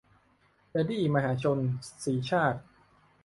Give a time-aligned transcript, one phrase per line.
[0.71, 1.57] เลดี้มหาชน-
[2.03, 2.59] สีชาติ